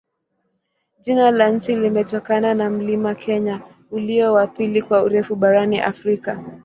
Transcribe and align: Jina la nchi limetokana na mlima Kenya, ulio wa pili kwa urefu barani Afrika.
Jina 1.01 1.31
la 1.31 1.49
nchi 1.49 1.75
limetokana 1.75 2.53
na 2.53 2.69
mlima 2.69 3.15
Kenya, 3.15 3.61
ulio 3.91 4.33
wa 4.33 4.47
pili 4.47 4.81
kwa 4.81 5.03
urefu 5.03 5.35
barani 5.35 5.79
Afrika. 5.81 6.43